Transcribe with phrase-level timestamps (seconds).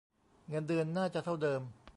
[0.49, 1.61] เงินเดือนน่าจะเท่าเดิม.